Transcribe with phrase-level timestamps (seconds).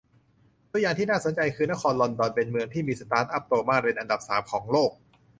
[0.71, 4.91] ตัวอย่างที่น่าสนใจคือนครลอนดอน เป็นเมืองที่มีสตาร์ทอัพโตมากเป็นอันดับ สาม ของโลก